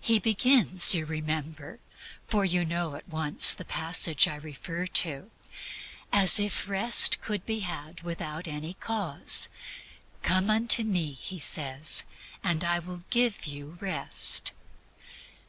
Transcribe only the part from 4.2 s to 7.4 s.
I refer to almost as if Rest